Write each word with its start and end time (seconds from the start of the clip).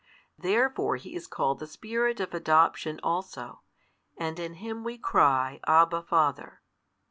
Therefore 0.39 0.95
He 0.95 1.13
is 1.13 1.27
called 1.27 1.59
the 1.59 1.67
Spirit 1.67 2.19
of 2.19 2.33
adoption 2.33 2.99
also, 3.03 3.61
and 4.17 4.39
in 4.39 4.55
Him 4.55 4.83
we 4.83 4.97
cry 4.97 5.59
Abba, 5.67 6.01
Father. 6.01 6.63